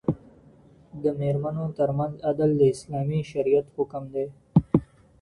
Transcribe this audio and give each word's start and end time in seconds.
د 1.03 1.05
ميرمنو 1.19 1.65
تر 1.77 1.89
منځ 1.99 2.13
عدل 2.29 2.49
د 2.57 2.63
اسلامي 2.73 3.21
شريعت 3.31 3.67
حکم 3.75 4.03
دی. 4.13 4.27